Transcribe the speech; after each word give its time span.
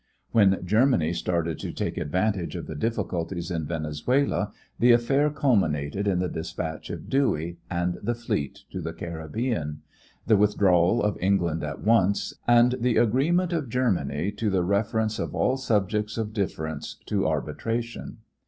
When 0.31 0.65
Germany 0.65 1.13
started 1.13 1.59
to 1.59 1.71
take 1.71 1.95
advantage 1.95 2.55
of 2.55 2.65
the 2.65 2.73
difficulties 2.73 3.51
in 3.51 3.67
Venezuela 3.67 4.51
the 4.79 4.93
affair 4.93 5.29
culminated 5.29 6.07
in 6.07 6.17
the 6.17 6.27
dispatch 6.27 6.89
of 6.89 7.07
Dewey 7.07 7.59
and 7.69 7.99
the 8.01 8.15
fleet 8.15 8.61
to 8.71 8.81
the 8.81 8.93
Caribbean, 8.93 9.83
the 10.25 10.37
withdrawal 10.37 11.03
of 11.03 11.17
England 11.21 11.63
at 11.63 11.81
once, 11.83 12.33
and 12.47 12.77
the 12.79 12.97
agreement 12.97 13.53
of 13.53 13.69
Germany 13.69 14.31
to 14.31 14.49
the 14.49 14.63
reference 14.63 15.19
of 15.19 15.35
all 15.35 15.55
subjects 15.55 16.17
of 16.17 16.33
different 16.33 16.95
to 17.05 17.27
arbitration. 17.27 18.17